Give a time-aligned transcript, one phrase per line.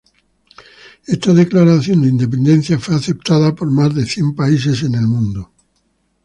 [1.15, 5.51] Esta declaración de Independencia fue aceptada por más de cien países en el mundo.